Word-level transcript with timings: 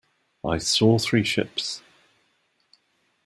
I 0.43 0.57
saw 0.57 0.97
three 0.97 1.23
ships. 1.23 1.83